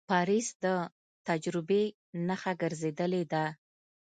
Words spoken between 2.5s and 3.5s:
ګرځېدلې ده.